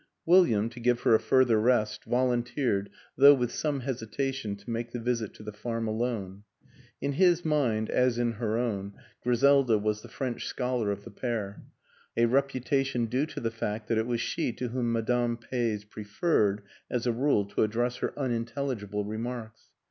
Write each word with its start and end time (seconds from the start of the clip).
William, 0.25 0.67
to 0.67 0.79
give 0.79 1.01
her 1.01 1.13
a 1.13 1.19
further 1.19 1.59
rest, 1.59 2.05
volunteered, 2.05 2.89
though 3.17 3.35
with 3.35 3.51
some 3.51 3.81
hesitation, 3.81 4.55
to 4.55 4.67
make 4.67 4.89
the 4.89 4.99
visit 4.99 5.31
to 5.35 5.43
the 5.43 5.53
farm 5.53 5.87
alone; 5.87 6.41
in 7.01 7.11
his 7.13 7.45
mind, 7.45 7.87
as 7.87 8.17
in 8.17 8.31
her 8.31 8.57
own, 8.57 8.93
Griseida 9.23 9.77
was 9.77 10.01
the 10.01 10.07
French 10.09 10.45
scholar 10.47 10.89
of 10.91 11.03
the 11.03 11.11
pair, 11.11 11.61
a 12.17 12.25
reputation 12.25 13.05
due 13.05 13.27
to 13.27 13.39
the 13.39 13.51
fact 13.51 13.87
that 13.89 13.99
it 13.99 14.07
was 14.07 14.19
she 14.21 14.51
to 14.53 14.69
whom 14.69 14.91
Madame 14.91 15.37
Peys 15.37 15.85
preferred, 15.85 16.63
as 16.89 17.05
a 17.05 17.11
rule, 17.11 17.45
to 17.45 17.63
ad 17.63 17.69
dress 17.69 17.97
her 17.97 18.11
unintelligible 18.17 19.05
remarks. 19.05 19.65